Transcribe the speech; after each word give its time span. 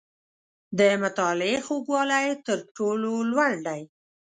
•د 0.77 0.81
مطالعې 1.03 1.57
خوږوالی، 1.65 2.27
تر 2.45 2.59
ټولو 2.75 3.11
لوړ 3.31 3.51
دی. 3.67 3.81